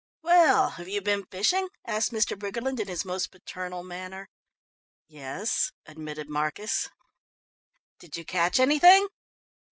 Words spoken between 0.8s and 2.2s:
you been fishing?" asked